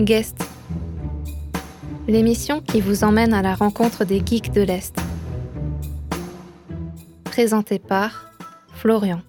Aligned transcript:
Guest. 0.00 0.44
L'émission 2.06 2.60
qui 2.60 2.80
vous 2.82 3.02
emmène 3.02 3.32
à 3.32 3.40
la 3.40 3.54
rencontre 3.54 4.04
des 4.04 4.22
geeks 4.24 4.52
de 4.52 4.60
l'Est. 4.60 4.94
Présentée 7.24 7.78
par 7.78 8.30
Florian. 8.74 9.20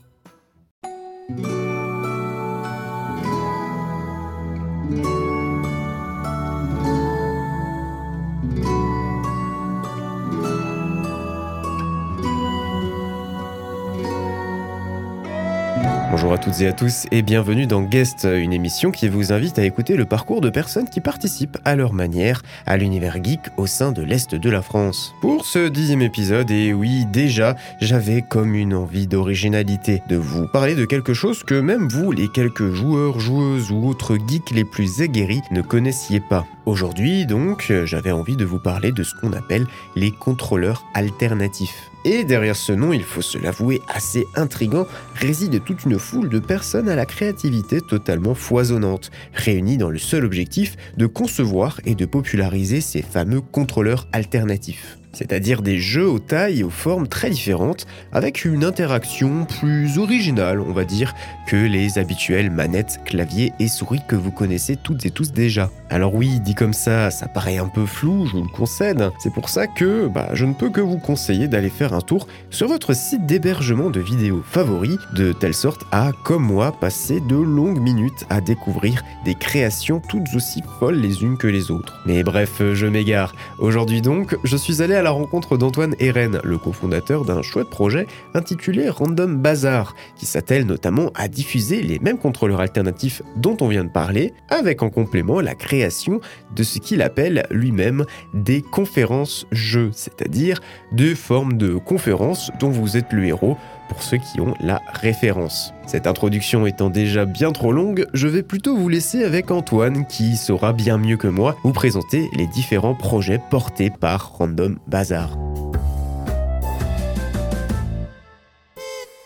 Bonjour 16.09 16.31
à 16.31 16.37
toutes 16.37 16.61
et 16.61 16.67
à 16.67 16.71
tous 16.71 17.05
et 17.11 17.21
bienvenue 17.21 17.67
dans 17.67 17.81
Guest, 17.81 18.25
une 18.31 18.53
émission 18.53 18.91
qui 18.91 19.09
vous 19.09 19.33
invite 19.33 19.59
à 19.59 19.65
écouter 19.65 19.97
le 19.97 20.05
parcours 20.05 20.39
de 20.39 20.49
personnes 20.49 20.87
qui 20.87 21.01
participent 21.01 21.57
à 21.65 21.75
leur 21.75 21.91
manière 21.91 22.43
à 22.65 22.77
l'univers 22.77 23.21
geek 23.21 23.41
au 23.57 23.67
sein 23.67 23.91
de 23.91 24.01
l'Est 24.03 24.33
de 24.33 24.49
la 24.49 24.61
France. 24.61 25.13
Pour 25.19 25.45
ce 25.45 25.67
dixième 25.67 26.01
épisode, 26.01 26.49
et 26.49 26.71
oui 26.71 27.05
déjà, 27.11 27.57
j'avais 27.81 28.21
comme 28.21 28.55
une 28.55 28.73
envie 28.73 29.05
d'originalité, 29.05 30.01
de 30.07 30.15
vous 30.15 30.47
parler 30.47 30.75
de 30.75 30.85
quelque 30.85 31.13
chose 31.13 31.43
que 31.43 31.59
même 31.59 31.89
vous, 31.89 32.13
les 32.13 32.29
quelques 32.29 32.71
joueurs, 32.71 33.19
joueuses 33.19 33.69
ou 33.69 33.85
autres 33.85 34.15
geeks 34.15 34.51
les 34.51 34.63
plus 34.63 35.01
aguerris, 35.01 35.41
ne 35.51 35.61
connaissiez 35.61 36.21
pas. 36.21 36.45
Aujourd'hui 36.65 37.25
donc, 37.25 37.73
j'avais 37.83 38.11
envie 38.11 38.37
de 38.37 38.45
vous 38.45 38.59
parler 38.59 38.93
de 38.93 39.03
ce 39.03 39.13
qu'on 39.15 39.33
appelle 39.33 39.67
les 39.97 40.11
contrôleurs 40.11 40.85
alternatifs. 40.93 41.91
Et 42.05 42.23
derrière 42.23 42.55
ce 42.55 42.71
nom, 42.71 42.93
il 42.93 43.03
faut 43.03 43.21
se 43.21 43.37
l'avouer 43.37 43.81
assez 43.87 44.25
intrigant, 44.35 44.87
réside 45.15 45.63
toute 45.63 45.83
une 45.85 45.99
foule 45.99 46.29
de 46.29 46.39
personnes 46.39 46.89
à 46.89 46.95
la 46.95 47.05
créativité 47.05 47.81
totalement 47.81 48.35
foisonnante, 48.35 49.11
réunies 49.33 49.77
dans 49.77 49.89
le 49.89 49.97
seul 49.97 50.23
objectif 50.23 50.75
de 50.95 51.05
concevoir 51.05 51.81
et 51.85 51.95
de 51.95 52.05
populariser 52.05 52.81
ces 52.81 53.01
fameux 53.01 53.41
contrôleurs 53.41 54.07
alternatifs 54.13 54.97
c'est-à-dire 55.17 55.63
des 55.63 55.79
jeux 55.79 56.07
aux 56.07 56.19
tailles 56.19 56.59
et 56.59 56.63
aux 56.63 56.69
formes 56.69 57.07
très 57.07 57.31
différentes, 57.31 57.87
avec 58.13 58.45
une 58.45 58.63
interaction 58.63 59.45
plus 59.45 59.97
originale, 59.97 60.59
on 60.59 60.73
va 60.73 60.85
dire, 60.85 61.15
que 61.47 61.55
les 61.55 61.97
habituelles 61.97 62.51
manettes, 62.51 62.99
claviers 63.03 63.51
et 63.59 63.67
souris 63.67 64.01
que 64.07 64.15
vous 64.15 64.31
connaissez 64.31 64.75
toutes 64.75 65.05
et 65.05 65.11
tous 65.11 65.31
déjà. 65.31 65.71
Alors 65.89 66.13
oui, 66.13 66.39
dit 66.41 66.53
comme 66.53 66.73
ça, 66.73 67.09
ça 67.09 67.27
paraît 67.27 67.57
un 67.57 67.67
peu 67.67 67.85
flou, 67.85 68.27
je 68.27 68.33
vous 68.33 68.43
le 68.43 68.49
concède. 68.49 69.09
C'est 69.19 69.33
pour 69.33 69.49
ça 69.49 69.65
que 69.65 70.07
bah, 70.07 70.29
je 70.33 70.45
ne 70.45 70.53
peux 70.53 70.69
que 70.69 70.81
vous 70.81 70.97
conseiller 70.97 71.47
d'aller 71.47 71.69
faire 71.69 71.93
un 71.93 72.01
tour 72.01 72.27
sur 72.49 72.67
votre 72.67 72.93
site 72.93 73.25
d'hébergement 73.25 73.89
de 73.89 73.99
vidéos 73.99 74.43
favoris, 74.45 74.97
de 75.15 75.31
telle 75.33 75.53
sorte 75.53 75.81
à, 75.91 76.11
comme 76.25 76.43
moi, 76.43 76.73
passer 76.73 77.21
de 77.21 77.37
longues 77.37 77.79
minutes 77.79 78.25
à 78.29 78.41
découvrir 78.41 79.03
des 79.25 79.33
créations 79.33 80.01
toutes 80.09 80.27
aussi 80.35 80.61
folles 80.79 80.99
les 80.99 81.23
unes 81.23 81.37
que 81.37 81.47
les 81.47 81.71
autres. 81.71 82.01
Mais 82.05 82.23
bref, 82.23 82.61
je 82.73 82.85
m'égare. 82.85 83.33
Aujourd'hui 83.59 84.01
donc, 84.01 84.37
je 84.43 84.57
suis 84.57 84.81
allé 84.81 84.95
à 84.95 85.01
la 85.01 85.06
rencontre 85.11 85.57
d'Antoine 85.57 85.95
Eren, 85.99 86.39
le 86.43 86.57
cofondateur 86.57 87.25
d'un 87.25 87.41
chouette 87.41 87.69
projet 87.69 88.07
intitulé 88.33 88.89
Random 88.89 89.37
Bazaar, 89.37 89.95
qui 90.15 90.25
s'attelle 90.25 90.65
notamment 90.65 91.11
à 91.15 91.27
diffuser 91.27 91.81
les 91.81 91.99
mêmes 91.99 92.17
contrôleurs 92.17 92.61
alternatifs 92.61 93.21
dont 93.35 93.57
on 93.61 93.67
vient 93.67 93.83
de 93.83 93.89
parler, 93.89 94.33
avec 94.49 94.83
en 94.83 94.89
complément 94.89 95.41
la 95.41 95.55
création 95.55 96.19
de 96.55 96.63
ce 96.63 96.79
qu'il 96.79 97.01
appelle 97.01 97.45
lui-même 97.51 98.05
des 98.33 98.61
conférences-jeux, 98.61 99.91
c'est-à-dire 99.93 100.59
deux 100.91 101.15
formes 101.15 101.57
de 101.57 101.75
conférences 101.75 102.51
dont 102.59 102.69
vous 102.69 102.97
êtes 102.97 103.13
le 103.13 103.25
héros 103.25 103.57
pour 103.87 104.03
ceux 104.03 104.17
qui 104.17 104.39
ont 104.39 104.53
la 104.59 104.81
référence. 104.93 105.73
Cette 105.85 106.07
introduction 106.07 106.65
étant 106.65 106.89
déjà 106.89 107.25
bien 107.25 107.51
trop 107.51 107.71
longue, 107.71 108.05
je 108.13 108.27
vais 108.27 108.43
plutôt 108.43 108.75
vous 108.75 108.89
laisser 108.89 109.23
avec 109.23 109.51
Antoine 109.51 110.05
qui 110.05 110.35
saura 110.35 110.73
bien 110.73 110.97
mieux 110.97 111.17
que 111.17 111.27
moi 111.27 111.55
vous 111.63 111.73
présenter 111.73 112.29
les 112.35 112.47
différents 112.47 112.95
projets 112.95 113.39
portés 113.49 113.89
par 113.89 114.33
Random. 114.33 114.77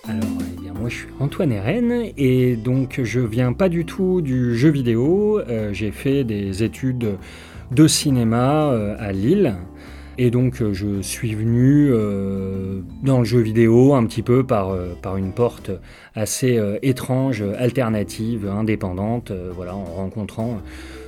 Alors, 0.08 0.24
eh 0.66 0.90
je 0.90 0.96
suis 0.96 1.08
Antoine 1.20 1.52
Eren 1.52 2.04
et 2.18 2.56
donc 2.56 3.00
je 3.04 3.20
viens 3.20 3.54
pas 3.54 3.70
du 3.70 3.86
tout 3.86 4.22
du 4.22 4.58
jeu 4.58 4.70
vidéo. 4.70 5.40
Euh, 5.40 5.74
J'ai 5.74 5.92
fait 5.92 6.24
des 6.24 6.64
études 6.64 7.18
de 7.72 7.88
cinéma 7.88 8.72
euh, 8.72 8.96
à 9.00 9.12
Lille. 9.12 9.56
Et 10.18 10.30
donc 10.30 10.62
euh, 10.62 10.74
je 10.74 11.02
suis 11.02 11.34
venu 11.36 11.90
euh, 11.90 12.82
dans 13.04 13.20
le 13.20 13.26
jeu 13.26 13.40
vidéo 13.40 13.94
un 13.94 14.06
petit 14.06 14.22
peu 14.22 14.46
par, 14.46 14.70
euh, 14.70 14.94
par 15.02 15.18
une 15.18 15.32
porte 15.32 15.72
assez 16.16 16.60
étrange, 16.82 17.44
alternative, 17.58 18.48
indépendante, 18.48 19.32
voilà, 19.56 19.76
en 19.76 19.86
rencontrant 19.86 20.58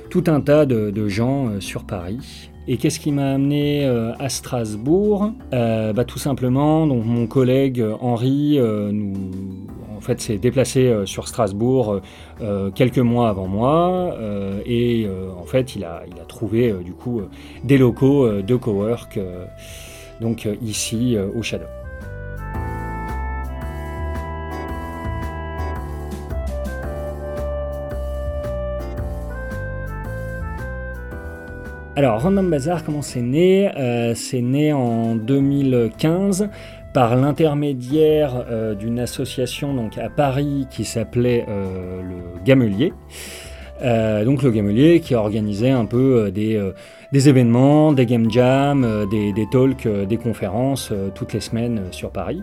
tout 0.08 0.24
un 0.28 0.40
tas 0.40 0.64
de, 0.64 0.90
de 0.90 1.08
gens 1.08 1.60
sur 1.60 1.84
Paris. 1.84 2.50
Et 2.66 2.78
qu'est-ce 2.78 2.98
qui 2.98 3.12
m'a 3.12 3.32
amené 3.32 3.84
à 3.84 4.28
Strasbourg? 4.30 5.32
Bah, 5.52 6.04
Tout 6.06 6.18
simplement, 6.18 6.86
donc, 6.86 7.04
mon 7.04 7.26
collègue 7.26 7.84
Henri 8.00 8.58
nous, 8.58 9.12
fait, 10.04 10.20
s'est 10.20 10.38
déplacé 10.38 10.86
euh, 10.86 11.06
sur 11.06 11.26
Strasbourg 11.26 12.00
euh, 12.40 12.70
quelques 12.70 12.98
mois 12.98 13.28
avant 13.28 13.48
moi. 13.48 14.14
euh, 14.18 14.60
et 14.64 15.06
euh, 15.06 15.30
en 15.36 15.44
fait, 15.44 15.74
il 15.76 15.84
a, 15.84 16.02
il 16.06 16.20
a 16.20 16.24
trouvé 16.24 16.70
euh, 16.70 16.82
du 16.82 16.92
coup 16.92 17.20
euh, 17.20 17.28
des 17.64 17.78
locaux 17.78 18.24
euh, 18.26 18.42
de 18.42 18.56
cowork 18.56 19.16
euh, 19.16 19.44
donc 20.20 20.46
euh, 20.46 20.54
ici 20.62 21.16
euh, 21.16 21.26
au 21.34 21.42
Shadow. 21.42 21.83
Alors, 31.96 32.20
Random 32.22 32.50
Bazaar, 32.50 32.82
comment 32.82 33.02
c'est 33.02 33.22
né? 33.22 33.70
Euh, 33.76 34.14
C'est 34.16 34.40
né 34.40 34.72
en 34.72 35.14
2015 35.14 36.48
par 36.92 37.14
l'intermédiaire 37.14 38.46
euh, 38.50 38.74
d'une 38.74 38.98
association 38.98 39.72
donc, 39.72 39.96
à 39.96 40.08
Paris 40.08 40.66
qui 40.72 40.84
s'appelait 40.84 41.46
euh, 41.48 42.02
le 42.02 42.44
Gamelier. 42.44 42.92
Donc 43.80 44.42
le 44.42 44.50
Gamelier 44.50 45.00
qui 45.00 45.14
a 45.14 45.20
organisé 45.20 45.70
un 45.70 45.84
peu 45.84 46.30
des, 46.30 47.28
événements, 47.28 47.92
des 47.92 48.06
game 48.06 48.30
jams, 48.30 49.06
des, 49.10 49.46
talks, 49.52 49.86
des 49.86 50.16
conférences 50.16 50.90
toutes 51.14 51.34
les 51.34 51.40
semaines 51.40 51.82
sur 51.90 52.10
Paris. 52.10 52.42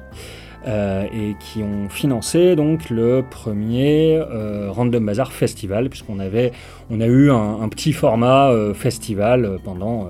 Euh, 0.67 1.05
et 1.11 1.35
qui 1.39 1.63
ont 1.63 1.89
financé 1.89 2.55
donc 2.55 2.91
le 2.91 3.23
premier 3.27 4.15
euh, 4.17 4.69
Random 4.69 5.03
Bazaar 5.03 5.31
Festival, 5.31 5.89
puisqu'on 5.89 6.19
avait, 6.19 6.51
on 6.91 7.01
a 7.01 7.07
eu 7.07 7.31
un, 7.31 7.67
petit 7.67 7.93
format 7.93 8.51
euh, 8.51 8.75
festival 8.75 9.57
pendant, 9.63 10.09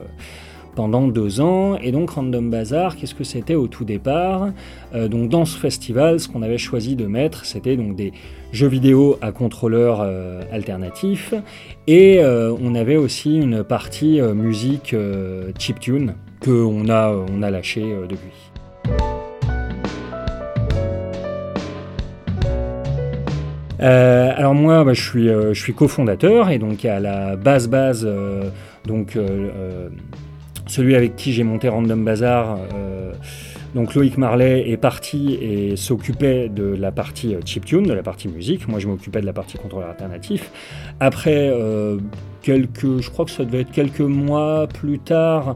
pendant 0.75 1.07
deux 1.07 1.39
ans. 1.39 1.78
Et 1.78 1.94
donc 1.94 2.12
Random 2.12 2.50
Bazaar, 2.50 2.97
qu'est-ce 2.97 3.16
que 3.16 3.23
c'était 3.23 3.56
au 3.56 3.67
tout 3.67 3.85
départ? 3.85 4.50
Donc 4.94 5.29
dans 5.29 5.45
ce 5.45 5.57
festival, 5.57 6.19
ce 6.19 6.28
qu'on 6.28 6.41
avait 6.41 6.57
choisi 6.57 6.97
de 6.97 7.06
mettre, 7.06 7.45
c'était 7.45 7.78
donc 7.78 7.95
des 7.95 8.12
jeux 8.51 8.68
vidéo 8.68 9.18
à 9.22 9.31
contrôleur 9.31 10.01
euh, 10.01 10.41
alternatif, 10.51 11.33
et 11.88 12.22
on 12.23 12.75
avait 12.75 12.97
aussi 12.97 13.38
une 13.38 13.63
partie 13.63 14.22
musique 14.22 14.95
chiptune 15.57 16.16
que 16.41 16.50
on 16.50 16.89
a, 16.89 17.09
on 17.09 17.41
a 17.44 17.51
lâché 17.51 17.83
euh, 17.83 18.07
depuis. 18.07 18.51
Euh, 23.81 24.31
alors 24.36 24.53
moi, 24.53 24.84
bah, 24.84 24.94
je 24.94 25.02
suis, 25.02 25.30
euh, 25.30 25.53
je 25.53 25.62
suis 25.62 25.74
cofondateur 25.74 26.50
et 26.50 26.59
donc 26.59 26.86
à 26.86 27.00
la 27.00 27.36
base 27.36 27.68
base, 27.68 28.06
euh, 28.06 28.50
donc 28.86 29.18
celui 30.68 30.96
avec 30.96 31.16
qui 31.16 31.34
j'ai 31.34 31.44
monté 31.44 31.68
Random 31.68 32.03
Bazaar, 32.03 32.58
donc 33.75 33.96
Loïc 33.96 34.18
Marley 34.18 34.69
est 34.69 34.78
parti 34.78 35.38
et 35.42 35.75
s'occupait 35.75 36.50
de 36.50 36.64
la 36.64 36.92
partie 36.92 37.36
chiptune, 37.46 37.84
de 37.84 37.94
la 37.94 38.03
partie 38.03 38.28
musique. 38.28 38.68
Moi, 38.68 38.80
je 38.80 38.88
m'occupais 38.88 39.22
de 39.22 39.25
la 39.25 39.34
partie 39.34 39.58
contrôleur 39.58 39.90
alternatif. 39.90 40.52
Après 41.00 41.52
quelques, 42.42 43.00
je 43.01 43.10
crois 43.10 43.25
que 43.25 43.31
ça 43.31 43.44
devait 43.44 43.62
être 43.62 43.72
quelques 43.72 44.01
mois 44.01 44.68
plus 44.68 45.00
tard. 45.00 45.56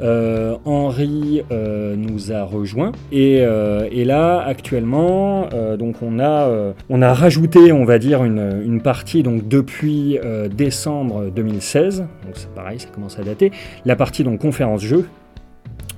Euh, 0.00 0.56
Henri 0.64 1.42
euh, 1.50 1.96
nous 1.96 2.32
a 2.32 2.42
rejoint 2.42 2.92
et, 3.12 3.38
euh, 3.40 3.88
et 3.90 4.04
là 4.04 4.40
actuellement 4.40 5.48
donc 5.78 6.02
on 6.02 6.18
a 6.18 6.50
on 6.88 7.02
a 7.02 7.14
rajouté 7.14 7.72
on 7.72 7.84
va 7.84 7.98
dire 7.98 8.24
une, 8.24 8.62
une 8.64 8.82
partie 8.82 9.22
donc 9.22 9.48
depuis 9.48 10.18
décembre 10.54 11.30
2016 11.34 12.00
donc 12.00 12.34
c'est 12.34 12.52
pareil 12.54 12.78
ça 12.78 12.88
commence 12.88 13.18
à 13.18 13.22
dater. 13.22 13.52
La 13.84 13.96
partie 13.96 14.24
donc 14.24 14.40
conférence 14.40 14.82
jeu 14.82 15.06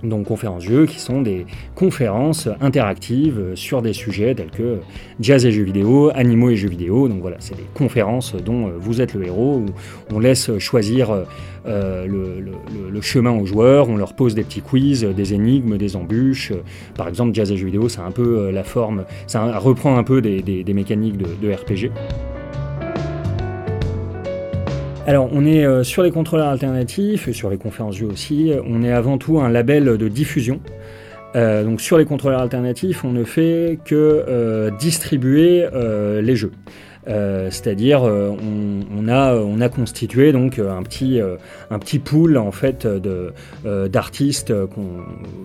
donc 0.03 0.27
conférences 0.27 0.63
jeux 0.65 0.87
qui 0.87 1.01
sont 1.01 1.23
des 1.23 1.45
conférences 1.75 2.49
interactives 2.61 3.39
euh, 3.39 3.57
sur 3.57 3.83
des 3.83 3.93
sujets 3.93 4.35
tels 4.35 4.51
que 4.51 4.79
jazz 5.21 5.45
et 5.45 5.53
jeux 5.53 5.65
vidéo, 5.65 6.11
animaux 6.15 6.51
et 6.51 6.57
jeux 6.57 6.69
vidéo. 6.69 7.09
Donc 7.09 7.21
voilà, 7.21 7.37
c'est 7.41 7.57
des 7.57 7.67
conférences 7.75 8.35
dont 8.37 8.69
euh, 8.69 8.71
vous 8.79 9.01
êtes 9.01 9.15
le 9.15 9.27
héros, 9.27 9.63
où 10.11 10.15
on 10.15 10.21
laisse 10.21 10.57
choisir 10.59 11.11
euh, 11.67 12.07
le, 12.07 12.41
le- 12.41 13.01
chemin 13.01 13.31
aux 13.31 13.47
joueurs, 13.47 13.89
on 13.89 13.97
leur 13.97 14.15
pose 14.15 14.35
des 14.35 14.43
petits 14.43 14.61
quiz, 14.61 15.05
euh, 15.05 15.13
des 15.13 15.35
énigmes, 15.35 15.77
des 15.79 15.97
embûches. 15.97 16.51
Euh, 16.53 16.63
Par 16.97 17.09
exemple, 17.09 17.35
jazz 17.35 17.51
et 17.53 17.57
jeux 17.57 17.67
vidéo, 17.67 17.89
c'est 17.89 18.01
un 18.01 18.11
peu 18.11 18.39
euh, 18.39 18.53
la 18.53 18.65
forme, 18.65 19.05
ça 19.27 19.59
reprend 19.59 19.97
un 19.97 20.05
peu 20.05 20.21
des, 20.21 20.65
mécaniques 20.75 21.17
de 21.17 21.53
RPG. 21.53 21.91
Alors, 25.09 25.31
on 25.33 25.47
est 25.47 25.65
euh, 25.65 25.85
sur 25.85 26.03
les 26.03 26.11
contrôleurs 26.11 26.49
alternatifs 26.49 27.29
et 27.29 27.33
sur 27.33 27.49
les 27.49 27.57
conférences 27.57 27.97
jeux 27.97 28.09
aussi. 28.09 28.53
On 28.67 28.83
est 28.83 28.93
avant 28.93 29.17
tout 29.17 29.41
un 29.41 29.49
label 29.49 29.97
de 29.97 30.07
diffusion. 30.07 30.61
Euh, 31.35 31.65
donc 31.65 31.81
sur 31.81 31.97
les 31.97 32.05
contrôleurs 32.05 32.43
alternatifs, 32.43 33.07
on 33.07 33.13
ne 33.13 33.25
fait 33.25 33.79
que 33.87 33.95
euh, 34.29 34.71
distribuer 34.71 35.65
les 36.21 36.37
jeux. 36.37 36.53
Euh, 37.09 37.51
c'est-à-dire, 37.51 38.05
euh, 38.05 38.31
on, 38.97 39.09
a, 39.09 39.35
on 39.35 39.61
a 39.61 39.69
constitué 39.69 40.33
donc 40.33 40.59
un 40.59 40.83
petit, 40.83 41.21
euh, 41.21 41.37
un 41.71 41.79
petit 41.79 41.99
pool 41.99 42.37
en 42.37 42.53
fait 42.53 42.87
d'artistes 43.65 44.53
qu'on 44.67 45.03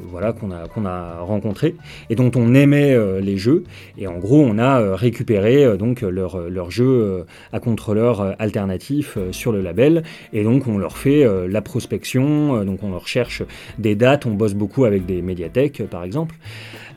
voilà, 0.09 0.33
qu'on 0.33 0.51
a, 0.51 0.67
qu'on 0.67 0.85
a 0.85 1.19
rencontrés 1.21 1.75
et 2.09 2.15
dont 2.15 2.31
on 2.35 2.53
aimait 2.53 2.97
les 3.21 3.37
jeux. 3.37 3.63
Et 3.97 4.07
en 4.07 4.17
gros, 4.17 4.41
on 4.41 4.57
a 4.57 4.95
récupéré 4.95 5.77
donc 5.77 6.01
leurs 6.01 6.49
leur 6.49 6.71
jeux 6.71 7.25
à 7.51 7.59
contrôleur 7.59 8.35
alternatif 8.39 9.17
sur 9.31 9.51
le 9.51 9.61
label. 9.61 10.03
Et 10.33 10.43
donc, 10.43 10.67
on 10.67 10.77
leur 10.77 10.97
fait 10.97 11.25
la 11.47 11.61
prospection. 11.61 12.63
donc, 12.63 12.83
on 12.83 12.91
leur 12.91 13.07
cherche 13.07 13.43
des 13.79 13.95
dates. 13.95 14.25
On 14.25 14.31
bosse 14.31 14.53
beaucoup 14.53 14.85
avec 14.85 15.05
des 15.05 15.21
médiathèques, 15.21 15.83
par 15.89 16.03
exemple. 16.03 16.35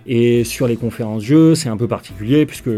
Et 0.09 0.45
sur 0.45 0.69
les 0.69 0.77
conférences 0.77 1.25
jeux, 1.25 1.57
c'est 1.57 1.69
un 1.69 1.77
peu 1.77 1.89
particulier 1.89 2.47
puisque 2.47 2.71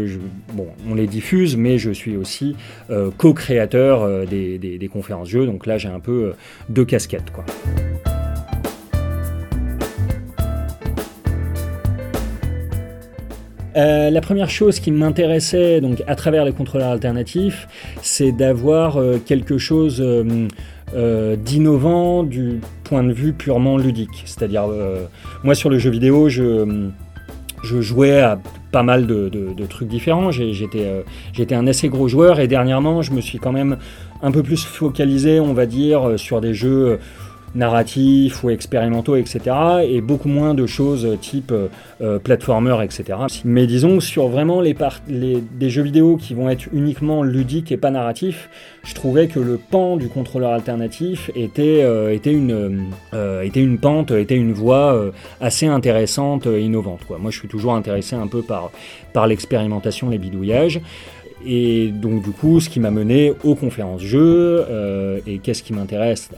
bon, 0.53 0.67
on 0.89 0.95
les 0.95 1.05
diffuse, 1.05 1.57
mais 1.57 1.77
je 1.77 1.91
suis 1.91 2.17
aussi 2.17 2.55
euh, 2.89 3.11
co-créateur 3.15 4.01
euh, 4.01 4.25
des, 4.25 4.89
conférences 4.91 5.29
jeux. 5.29 5.45
Donc 5.45 5.67
là, 5.67 5.77
j'ai 5.77 5.89
un 5.89 5.99
peu 5.99 6.11
euh, 6.11 6.33
deux 6.69 6.85
casquettes. 6.85 7.31
Quoi. 7.31 7.45
la 13.75 14.19
première 14.21 14.49
chose 14.49 14.81
qui 14.81 14.91
m'intéressait 14.91 15.79
donc 15.79 16.03
à 16.05 16.15
travers 16.15 16.43
les 16.43 16.51
contrôleurs 16.51 16.89
alternatifs, 16.89 17.67
c'est 18.01 18.33
d'avoir 18.33 18.99
quelque 19.25 19.57
chose 19.57 20.03
d'innovant 20.93 22.23
du 22.23 22.59
point 22.83 23.03
de 23.03 23.13
vue 23.13 23.31
purement 23.31 23.77
ludique. 23.77 24.23
C'est-à-dire, 24.25 24.67
moi 25.43 25.55
sur 25.55 25.69
le 25.69 25.79
jeu 25.79 25.91
vidéo, 25.91 26.27
je 26.27 26.89
je 27.63 27.81
jouais 27.81 28.21
à 28.21 28.39
pas 28.71 28.83
mal 28.83 29.07
de, 29.07 29.65
trucs 29.69 29.87
différents. 29.87 30.29
Euh, 30.29 31.03
j'étais 31.33 31.55
un 31.55 31.67
assez 31.67 31.89
gros 31.89 32.07
joueur 32.07 32.39
et 32.39 32.47
dernièrement, 32.47 33.01
je 33.01 33.11
me 33.11 33.21
suis 33.21 33.39
quand 33.39 33.51
même 33.51 33.77
un 34.21 34.31
peu 34.31 34.43
plus 34.43 34.63
focalisé, 34.63 35.39
on 35.39 35.53
va 35.53 35.65
dire, 35.65 36.09
euh, 36.09 36.17
sur 36.17 36.41
des 36.41 36.53
jeux 36.53 36.99
narratifs 37.55 38.43
ou 38.43 38.49
expérimentaux, 38.49 39.15
etc. 39.15 39.55
Et 39.87 40.01
beaucoup 40.01 40.29
moins 40.29 40.53
de 40.53 40.65
choses 40.65 41.17
type 41.21 41.53
euh, 42.01 42.19
platformer, 42.19 42.83
etc. 42.83 43.19
Mais 43.43 43.67
disons, 43.67 43.99
sur 43.99 44.27
vraiment 44.27 44.61
les, 44.61 44.75
les, 45.07 45.41
des 45.41 45.69
jeux 45.69 45.81
vidéo 45.81 46.17
qui 46.17 46.33
vont 46.33 46.49
être 46.49 46.67
uniquement 46.73 47.23
ludiques 47.23 47.71
et 47.71 47.77
pas 47.77 47.91
narratifs, 47.91 48.49
je 48.83 48.93
trouvais 48.93 49.27
que 49.27 49.39
le 49.39 49.57
pan 49.57 49.97
du 49.97 50.07
contrôleur 50.07 50.51
alternatif 50.51 51.29
était, 51.35 51.81
euh, 51.83 52.13
était, 52.13 52.31
une, 52.31 52.91
euh, 53.13 53.41
était 53.41 53.61
une 53.61 53.77
pente, 53.79 54.11
était 54.11 54.35
une 54.35 54.53
voie 54.53 55.11
assez 55.41 55.65
intéressante 55.65 56.47
et 56.47 56.61
innovante. 56.61 57.01
Moi, 57.09 57.31
je 57.31 57.39
suis 57.39 57.47
toujours 57.47 57.73
intéressé 57.73 58.15
un 58.15 58.27
peu 58.27 58.41
par, 58.41 58.71
par 59.13 59.27
l'expérimentation, 59.27 60.09
les 60.09 60.17
bidouillages. 60.17 60.81
Et 61.45 61.89
donc 61.89 62.23
du 62.23 62.31
coup, 62.31 62.59
ce 62.59 62.69
qui 62.69 62.79
m'a 62.79 62.91
mené 62.91 63.33
aux 63.43 63.55
conférences 63.55 64.01
jeux, 64.01 64.65
euh, 64.69 65.19
et 65.25 65.39
qu'est-ce 65.39 65.63
qui 65.63 65.73
m'intéresse, 65.73 66.29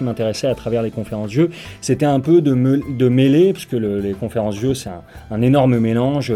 m'intéressait 0.00 0.46
à 0.46 0.54
travers 0.54 0.82
les 0.82 0.90
conférences 0.90 1.30
jeux, 1.30 1.50
c'était 1.80 2.06
un 2.06 2.20
peu 2.20 2.40
de, 2.40 2.54
de 2.54 3.08
mêler, 3.08 3.52
puisque 3.52 3.72
les 3.72 4.12
conférences 4.12 4.56
jeux, 4.56 4.74
c'est 4.74 4.90
un, 5.30 5.42
énorme 5.42 5.78
mélange 5.78 6.32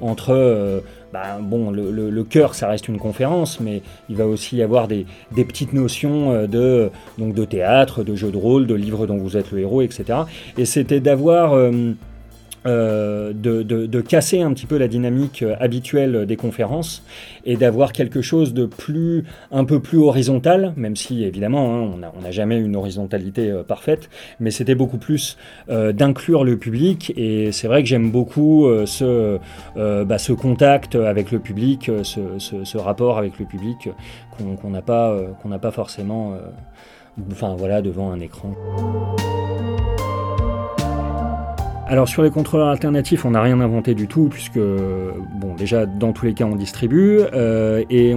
entre 0.00 0.30
euh, 0.30 0.80
bah, 1.12 1.38
bon, 1.40 1.70
le, 1.70 2.24
cœur, 2.24 2.54
ça 2.54 2.68
reste 2.68 2.88
une 2.88 2.98
conférence, 2.98 3.60
mais 3.60 3.82
il 4.08 4.16
va 4.16 4.26
aussi 4.26 4.56
y 4.56 4.62
avoir 4.62 4.88
des, 4.88 5.06
petites 5.34 5.72
notions 5.72 6.32
euh, 6.32 6.46
de, 6.46 6.90
donc 7.16 7.34
de 7.34 7.44
théâtre, 7.44 8.04
de 8.04 8.14
jeu 8.14 8.30
de 8.30 8.36
rôle, 8.36 8.66
de 8.66 8.74
livre 8.74 9.06
dont 9.06 9.16
vous 9.16 9.36
êtes 9.36 9.50
le 9.50 9.60
héros, 9.60 9.82
etc. 9.82 10.20
Et 10.56 10.64
c'était 10.64 11.00
d'avoir 11.00 11.54
euh, 11.54 11.92
de, 12.64 14.00
casser 14.00 14.40
un 14.40 14.52
petit 14.52 14.66
peu 14.66 14.78
la 14.78 14.88
dynamique 14.88 15.42
euh, 15.42 15.56
habituelle 15.60 16.24
des 16.26 16.36
conférences 16.36 17.02
et 17.44 17.56
d'avoir 17.56 17.92
quelque 17.92 18.22
chose 18.22 18.54
de 18.54 18.66
plus, 18.66 19.24
un 19.50 19.64
peu 19.64 19.80
plus 19.80 19.98
horizontal, 19.98 20.72
même 20.76 20.96
si 20.96 21.24
évidemment 21.24 21.74
hein, 21.74 22.10
on 22.16 22.22
n'a 22.22 22.30
jamais 22.30 22.58
une 22.58 22.76
horizontalité 22.76 23.50
euh, 23.50 23.62
parfaite, 23.62 24.08
mais 24.40 24.50
c'était 24.50 24.74
beaucoup 24.74 24.98
plus 24.98 25.36
d'inclure 25.68 26.44
le 26.44 26.56
public 26.56 27.12
et 27.16 27.52
c'est 27.52 27.68
vrai 27.68 27.82
que 27.82 27.88
j'aime 27.88 28.10
beaucoup 28.10 28.68
ce, 28.86 29.38
bah, 29.76 30.18
ce 30.18 30.32
contact 30.32 30.94
avec 30.94 31.30
le 31.30 31.38
public, 31.38 31.90
ce, 32.02 32.78
rapport 32.78 33.18
avec 33.18 33.38
le 33.38 33.44
public 33.44 33.88
qu'on 34.36 34.70
n'a 34.70 34.82
pas, 34.82 35.16
qu'on 35.42 35.48
n'a 35.48 35.58
pas 35.58 35.70
forcément 35.70 36.34
enfin, 37.32 37.54
voilà, 37.56 37.82
devant 37.82 38.10
un 38.10 38.20
écran. 38.20 38.54
Alors 41.90 42.06
sur 42.06 42.22
les 42.22 42.28
contrôleurs 42.28 42.68
alternatifs, 42.68 43.24
on 43.24 43.30
n'a 43.30 43.40
rien 43.40 43.58
inventé 43.60 43.94
du 43.94 44.08
tout, 44.08 44.28
puisque, 44.30 44.58
bon, 44.58 45.54
déjà, 45.56 45.86
dans 45.86 46.12
tous 46.12 46.26
les 46.26 46.34
cas, 46.34 46.44
on 46.44 46.54
distribue. 46.54 47.20
Euh, 47.32 47.82
et 47.88 48.14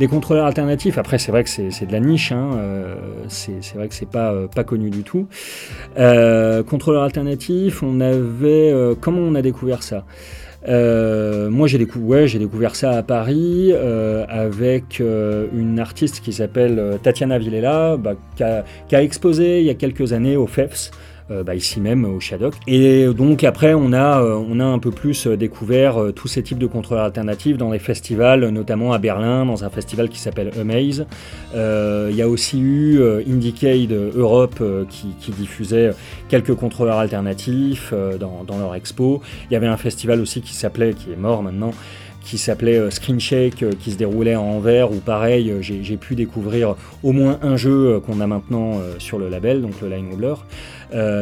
les 0.00 0.08
contrôleurs 0.08 0.46
alternatifs, 0.46 0.98
après, 0.98 1.18
c'est 1.18 1.30
vrai 1.30 1.44
que 1.44 1.50
c'est 1.50 1.86
de 1.86 1.92
la 1.92 2.00
niche, 2.00 2.32
hein, 2.32 2.50
euh, 2.56 2.96
c'est 3.28 3.74
vrai 3.76 3.86
que 3.86 3.94
c'est 3.94 4.10
pas, 4.10 4.32
euh, 4.32 4.48
pas 4.48 4.64
connu 4.64 4.90
du 4.90 5.04
tout. 5.04 5.28
contrôleurs 6.66 7.04
alternatifs, 7.04 7.84
on 7.84 8.00
avait... 8.00 8.74
comment 9.00 9.20
on 9.20 9.36
a 9.36 9.42
découvert 9.42 9.84
ça? 9.84 10.04
Moi, 10.66 11.68
j'ai 11.68 11.78
découvert, 11.78 12.74
ça 12.74 12.90
à 12.90 13.02
Paris 13.04 13.72
avec 13.72 15.00
une 15.00 15.78
artiste 15.78 16.20
qui 16.24 16.32
s'appelle 16.32 16.98
Tatiana 17.04 17.38
Villela, 17.38 17.96
bah, 17.98 18.14
qui, 18.34 18.42
a, 18.42 18.64
qui, 18.88 18.96
a, 18.96 19.02
exposé 19.04 19.60
il 19.60 19.66
y 19.66 19.70
a 19.70 19.74
quelques 19.74 20.12
années 20.12 20.36
au 20.36 20.48
FEFS. 20.48 20.90
Euh, 21.30 21.44
bah, 21.44 21.54
ici 21.54 21.80
même 21.80 22.04
au 22.04 22.18
Shadok. 22.18 22.54
Et 22.66 23.06
donc 23.06 23.44
après, 23.44 23.74
on 23.74 23.92
a, 23.92 24.20
euh, 24.20 24.34
on 24.34 24.58
a 24.58 24.64
un 24.64 24.78
peu 24.78 24.90
plus 24.90 25.26
euh, 25.26 25.36
découvert 25.36 25.96
tous 26.14 26.26
ces 26.26 26.42
types 26.42 26.58
de 26.58 26.66
contrôleurs 26.66 27.04
alternatifs 27.04 27.56
dans 27.56 27.70
les 27.70 27.78
festivals, 27.78 28.48
notamment 28.48 28.92
à 28.92 28.98
Berlin, 28.98 29.46
dans 29.46 29.64
un 29.64 29.70
festival 29.70 30.08
qui 30.08 30.18
s'appelle 30.18 30.50
Amaze. 30.60 31.06
Il 31.54 32.16
y 32.16 32.22
a 32.22 32.28
aussi 32.28 32.60
eu 32.60 33.00
Indicade 33.28 33.92
Europe 33.92 34.62
qui, 34.88 35.32
diffusait 35.32 35.92
quelques 36.28 36.54
contrôleurs 36.54 36.98
alternatifs 36.98 37.94
dans 38.18 38.58
leur 38.58 38.74
expo. 38.74 39.22
Il 39.50 39.54
y 39.54 39.56
avait 39.56 39.66
un 39.66 39.76
festival 39.76 40.20
aussi 40.20 40.42
qui 40.42 40.54
s'appelait, 40.54 40.92
qui 40.92 41.12
est 41.12 41.16
mort 41.16 41.42
maintenant, 41.42 41.72
qui 42.24 42.38
s'appelait 42.38 42.78
euh, 42.78 42.90
Screen 42.90 43.20
Shake, 43.20 43.62
euh, 43.62 43.72
qui 43.78 43.92
se 43.92 43.96
déroulait 43.96 44.36
en 44.36 44.44
Anvers, 44.44 44.90
où 44.90 44.96
pareil, 44.96 45.50
euh, 45.50 45.60
j'ai 45.60 45.96
pu 45.96 46.14
découvrir 46.14 46.76
au 47.02 47.12
moins 47.12 47.38
un 47.42 47.56
jeu 47.56 48.00
qu'on 48.00 48.20
a 48.20 48.26
maintenant 48.26 48.80
sur 48.98 49.18
le 49.18 49.28
label, 49.28 49.62
donc 49.62 49.72
le 49.80 49.88
Line 49.88 50.08
Wobbler. 50.10 50.34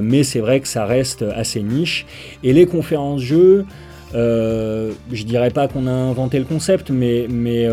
mais 0.02 0.22
c'est 0.24 0.40
vrai 0.40 0.60
que 0.60 0.68
ça 0.68 0.84
reste 0.84 1.22
assez 1.22 1.62
niche. 1.62 2.06
Et 2.42 2.52
les 2.52 2.66
conférences 2.66 3.20
jeux, 3.20 3.64
je 4.12 5.24
dirais 5.24 5.50
pas 5.50 5.68
qu'on 5.68 5.86
a 5.86 5.92
inventé 5.92 6.38
le 6.38 6.44
concept, 6.44 6.90
mais, 6.90 7.26
mais 7.28 7.68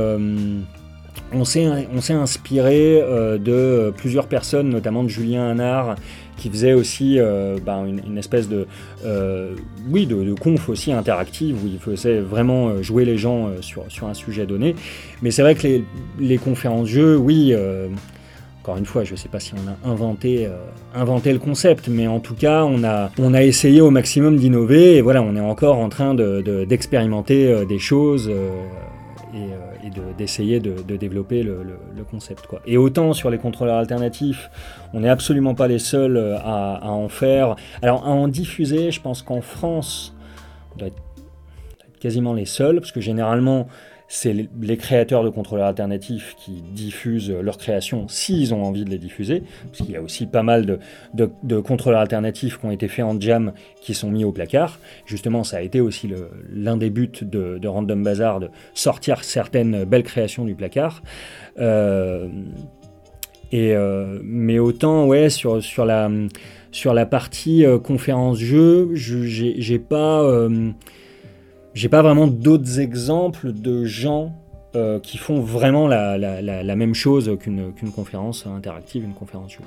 on 1.34 1.46
s'est 1.46 2.14
inspiré 2.14 3.02
de 3.40 3.94
plusieurs 3.98 4.28
personnes, 4.28 4.70
notamment 4.70 5.04
de 5.04 5.10
Julien 5.10 5.50
Hanard, 5.50 5.96
qui 6.38 6.50
faisait 6.50 6.74
aussi 6.74 7.20
euh, 7.20 7.58
ben, 7.64 7.86
une, 7.86 8.18
espèce 8.18 8.48
de, 8.48 8.68
euh, 9.06 9.56
oui, 9.90 10.06
de, 10.06 10.34
conf 10.34 10.70
aussi 10.70 10.94
interactive 10.94 11.64
où 11.64 11.68
il 11.68 11.80
faisait 11.80 12.20
vraiment 12.20 12.70
euh, 12.70 12.82
jouer 12.82 13.06
les 13.06 13.18
gens 13.18 13.50
sur, 13.62 13.84
sur 13.90 14.08
un 14.08 14.14
sujet 14.14 14.46
donné. 14.46 14.76
Mais 15.22 15.32
c'est 15.32 15.42
vrai 15.42 15.56
que 15.56 15.64
les, 15.64 15.84
les 16.20 16.38
conférences 16.38 16.88
jeux, 16.88 17.18
oui, 17.18 17.56
encore 18.62 18.78
une 18.78 18.86
fois, 18.86 19.04
je 19.04 19.14
ne 19.14 19.18
sais 19.18 19.30
pas 19.30 19.40
si 19.40 19.54
on 19.54 19.90
a 19.90 19.92
inventé, 19.92 20.48
inventé 20.94 21.34
le 21.34 21.40
concept, 21.40 21.88
mais 21.88 22.08
en 22.08 22.20
tout 22.20 22.36
cas, 22.36 22.64
on 22.64 22.84
a, 22.84 23.12
on 23.18 23.34
a 23.34 23.44
essayé 23.44 23.82
au 23.82 23.90
maximum 23.90 24.38
d'innover 24.38 24.98
et 24.98 25.02
voilà, 25.02 25.22
on 25.22 25.36
est 25.36 25.42
encore 25.42 25.78
en 25.78 25.90
train 25.90 26.14
d'expérimenter 26.14 27.48
de, 27.48 27.64
des 27.64 27.80
choses 27.80 28.30
d'essayer 30.18 30.60
de, 30.60 30.96
développer 30.96 31.44
le, 31.44 31.78
concept. 32.10 32.48
Quoi. 32.48 32.62
Et 32.66 32.78
autant 32.78 33.14
sur 33.14 33.30
les 33.30 33.38
contrôleurs 33.38 33.78
alternatifs, 33.78 34.50
on 34.94 35.02
n'est 35.02 35.10
absolument 35.10 35.56
pas 35.56 35.68
les 35.68 35.80
seuls 35.80 36.18
euh, 36.18 36.38
à, 36.38 36.90
en 36.90 37.10
faire. 37.10 37.56
Alors 37.82 38.06
à 38.06 38.10
en 38.10 38.28
diffuser, 38.28 38.92
je 38.92 39.02
pense 39.02 39.22
qu'en 39.22 39.42
France, 39.42 40.16
on 40.74 40.80
doit 40.80 40.88
être 40.88 41.02
quasiment 42.00 42.34
les 42.34 42.46
seuls, 42.46 42.80
parce 42.80 42.92
que 42.92 43.02
généralement, 43.02 43.68
c'est 44.08 44.34
les 44.62 44.78
créateurs 44.78 45.24
de 45.24 45.30
contrôleurs 45.30 45.68
alternatifs 45.68 46.36
qui 46.38 46.64
diffusent 46.74 47.30
leurs 47.30 47.58
créations 47.58 48.08
s'ils 48.08 48.54
ont 48.54 48.64
envie 48.64 48.86
de 48.86 48.90
les 48.90 48.98
diffuser, 48.98 49.44
parce 49.66 49.84
qu'il 49.84 49.92
y 49.92 49.98
a 49.98 50.02
aussi 50.02 50.26
pas 50.26 50.44
mal 50.44 50.80
de, 51.14 51.60
contrôleurs 51.60 52.00
alternatifs 52.00 52.58
qui 52.58 52.66
ont 52.66 52.72
été 52.72 52.88
faits 52.88 53.04
en 53.04 53.20
jam 53.20 53.52
qui 53.82 53.94
sont 53.94 54.10
mis 54.10 54.24
au 54.24 54.32
placard. 54.32 54.80
Justement, 55.06 55.44
ça 55.44 55.58
a 55.58 55.62
été 55.62 55.82
aussi 55.82 56.10
l'un 56.54 56.78
des 56.78 56.90
buts 56.90 57.12
de, 57.22 57.68
Random 57.68 58.02
Bazaar 58.02 58.40
de 58.40 58.50
sortir 58.74 59.26
certaines 59.26 59.84
belles 59.84 60.04
créations 60.04 60.46
du 60.46 60.56
placard. 60.56 61.04
Euh, 61.60 62.30
et, 63.52 63.74
euh, 63.76 64.20
mais 64.24 64.60
autant, 64.60 65.06
ouais, 65.06 65.30
sur, 65.30 65.60
la, 65.86 67.06
partie 67.06 67.66
euh, 67.66 67.78
conférence 67.78 68.38
jeu, 68.40 68.90
j'ai 68.94 69.80
pas 69.80 70.48
j'ai 71.78 71.90
pas 71.90 72.02
vraiment 72.02 72.26
d'autres 72.26 72.80
exemples 72.80 73.54
de 73.54 73.86
gens 73.86 74.34
qui 75.02 75.18
font 75.18 75.42
vraiment 75.42 75.88
la, 75.88 76.76
même 76.76 76.94
chose 76.94 77.36
qu'une 77.40 77.92
conférence 77.96 78.46
interactive, 78.46 79.04
une 79.04 79.14
conférence 79.14 79.54
Zoom. 79.54 79.66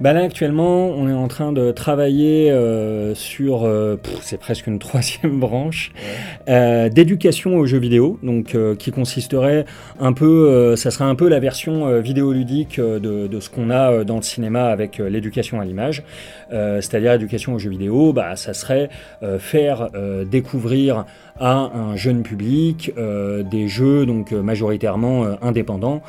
Bah 0.00 0.14
là 0.14 0.22
actuellement, 0.22 0.86
on 0.86 1.10
est 1.10 1.12
en 1.12 1.28
train 1.28 1.52
de 1.52 1.72
travailler 1.72 2.50
euh, 2.50 3.14
sur, 3.14 3.64
euh, 3.64 3.96
c'est 4.22 4.38
presque 4.38 4.66
une 4.66 4.78
troisième 4.78 5.38
branche, 5.38 5.92
euh, 6.48 6.88
d'éducation 6.88 7.58
aux 7.58 7.66
jeux 7.66 7.78
vidéo, 7.78 8.18
donc 8.22 8.56
qui 8.78 8.92
consisterait 8.92 9.66
un 9.98 10.14
peu, 10.14 10.74
ça 10.76 10.90
serait 10.90 11.04
un 11.04 11.14
peu 11.14 11.28
la 11.28 11.38
version 11.38 12.00
vidéoludique 12.00 12.80
de, 12.80 13.26
de 13.26 13.40
ce 13.40 13.50
qu'on 13.50 13.68
a 13.68 14.04
dans 14.04 14.16
le 14.16 14.22
cinéma 14.22 14.68
avec 14.68 14.98
l'éducation 14.98 15.60
à 15.60 15.64
l'image, 15.64 16.02
c'est-à-dire 16.50 17.12
l'éducation 17.12 17.54
aux 17.54 17.58
jeux 17.58 17.70
vidéo, 17.70 18.12
bah 18.12 18.36
ça 18.36 18.54
serait 18.54 18.88
faire 19.38 19.88
découvrir 20.26 21.04
à 21.38 21.70
un 21.74 21.96
jeune 21.96 22.22
public 22.22 22.92
des 22.96 23.68
jeux 23.68 24.06
donc 24.06 24.32
majoritairement 24.32 25.26
indépendants 25.42 26.02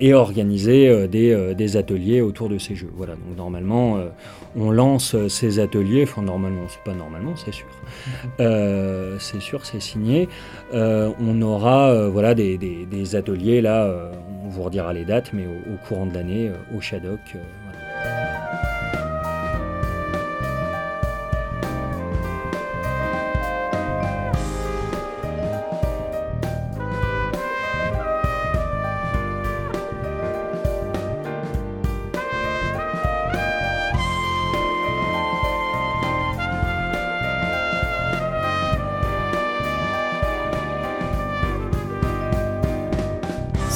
et 0.00 0.14
organiser 0.14 1.08
des, 1.08 1.54
des 1.54 1.76
ateliers 1.76 2.20
autour 2.20 2.48
de 2.48 2.58
ces 2.58 2.74
jeux. 2.74 2.90
Voilà. 2.94 3.17
Donc 3.26 3.36
normalement, 3.36 3.96
euh, 3.96 4.08
on 4.56 4.70
lance 4.70 5.16
ces 5.28 5.58
ateliers, 5.58 6.04
enfin 6.04 6.22
normalement, 6.22 6.62
c'est 6.68 6.82
pas 6.82 6.94
normalement, 6.94 7.34
c'est 7.36 7.52
sûr. 7.52 7.66
Euh, 8.40 9.16
c'est 9.18 9.40
sûr, 9.40 9.64
c'est 9.64 9.80
signé. 9.80 10.28
Euh, 10.72 11.10
on 11.20 11.40
aura 11.42 12.08
voilà, 12.08 12.34
des, 12.34 13.16
ateliers, 13.16 13.60
là, 13.60 14.10
on 14.44 14.48
vous 14.48 14.62
redira 14.62 14.92
les 14.92 15.04
dates, 15.04 15.32
mais 15.32 15.46
au, 15.46 15.76
courant 15.88 16.06
de 16.06 16.14
l'année, 16.14 16.50
au 16.76 16.80
Shadok. 16.80 17.36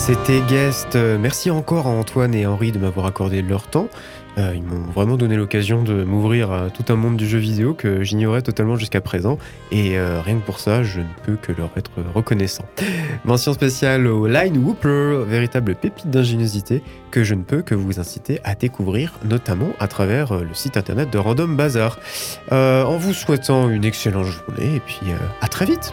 C'était 0.04 0.40
Guest. 0.48 0.96
Merci 0.96 1.48
encore 1.52 1.86
à 1.86 1.90
Antoine 1.90 2.34
et 2.34 2.44
Henri 2.44 2.72
de 2.72 2.78
m'avoir 2.80 3.06
accordé 3.06 3.40
leur 3.40 3.68
temps. 3.68 3.88
Euh, 4.36 4.50
ils 4.52 4.64
m'ont 4.64 4.90
vraiment 4.90 5.16
donné 5.16 5.36
l'occasion 5.36 5.84
de 5.84 6.02
m'ouvrir 6.02 6.50
à 6.50 6.70
tout 6.70 6.92
un 6.92 6.96
monde 6.96 7.16
du 7.16 7.24
jeu 7.24 7.38
vidéo 7.38 7.72
que 7.72 8.02
j'ignorais 8.02 8.42
totalement 8.42 8.74
jusqu'à 8.74 9.00
présent. 9.00 9.38
Et 9.70 9.96
euh, 9.96 10.20
rien 10.20 10.40
que 10.40 10.44
pour 10.44 10.58
ça, 10.58 10.82
je 10.82 10.98
ne 10.98 11.06
peux 11.24 11.36
que 11.36 11.52
leur 11.52 11.70
être 11.76 11.92
reconnaissant. 12.12 12.64
Mention 13.24 13.52
spéciale 13.52 14.08
au 14.08 14.26
Line 14.26 14.58
Whooper, 14.58 15.22
véritable 15.24 15.76
pépite 15.76 16.10
d'ingéniosité 16.10 16.82
que 17.12 17.22
je 17.22 17.36
ne 17.36 17.44
peux 17.44 17.62
que 17.62 17.76
vous 17.76 18.00
inciter 18.00 18.40
à 18.42 18.56
découvrir, 18.56 19.12
notamment 19.24 19.70
à 19.78 19.86
travers 19.86 20.32
euh, 20.32 20.42
le 20.42 20.54
site 20.54 20.76
internet 20.76 21.12
de 21.12 21.18
Random 21.18 21.56
Bazaar. 21.56 22.00
en 22.50 22.96
vous 22.96 23.14
souhaitant 23.14 23.70
une 23.70 23.84
excellente 23.84 24.26
journée 24.26 24.74
et 24.74 24.80
puis 24.80 24.98
à 25.40 25.46
très 25.46 25.64
vite. 25.64 25.92